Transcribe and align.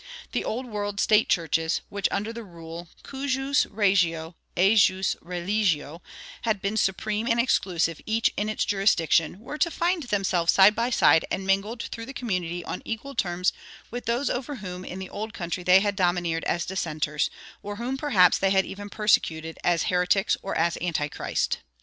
The 0.31 0.43
old 0.43 0.65
world 0.65 0.99
state 0.99 1.29
churches, 1.29 1.81
which 1.89 2.07
under 2.09 2.33
the 2.33 2.43
rule, 2.43 2.87
cujus 3.03 3.67
regio 3.69 4.35
ejus 4.57 5.15
religio, 5.21 6.01
had 6.41 6.59
been 6.59 6.75
supreme 6.75 7.27
and 7.27 7.39
exclusive 7.39 8.01
each 8.07 8.31
in 8.35 8.49
its 8.49 8.65
jurisdiction, 8.65 9.39
were 9.39 9.59
to 9.59 9.69
find 9.69 10.01
themselves 10.01 10.51
side 10.53 10.73
by 10.73 10.89
side 10.89 11.23
and 11.29 11.45
mingled 11.45 11.83
through 11.83 12.07
the 12.07 12.15
community 12.15 12.65
on 12.65 12.81
equal 12.83 13.13
terms 13.13 13.53
with 13.91 14.07
those 14.07 14.27
over 14.27 14.55
whom 14.55 14.83
in 14.83 14.97
the 14.97 15.07
old 15.11 15.35
country 15.35 15.61
they 15.61 15.81
had 15.81 15.95
domineered 15.95 16.45
as 16.45 16.65
dissenters, 16.65 17.29
or 17.61 17.75
whom 17.75 17.95
perhaps 17.95 18.39
they 18.39 18.49
had 18.49 18.65
even 18.65 18.89
persecuted 18.89 19.59
as 19.63 19.83
heretics 19.83 20.35
or 20.41 20.57
as 20.57 20.79
Antichrist. 20.81 21.59